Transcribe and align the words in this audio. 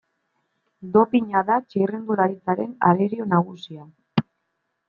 Dopina 0.95 1.43
da 1.51 1.59
txirrindularitzaren 1.73 2.75
arerio 2.89 3.31
nagusia. 3.35 3.87